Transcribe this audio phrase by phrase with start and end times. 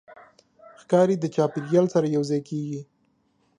[0.81, 2.81] ښکاري د چاپېریال سره یوځای کېږي.